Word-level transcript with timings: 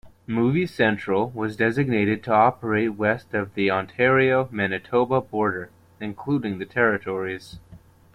Movie 0.25 0.65
Central 0.65 1.29
was 1.29 1.55
designated 1.55 2.23
to 2.23 2.33
operate 2.33 2.95
west 2.95 3.35
of 3.35 3.53
the 3.53 3.69
Ontario-Manitoba 3.69 5.21
border, 5.21 5.69
including 5.99 6.57
the 6.57 6.65
territories. 6.65 7.59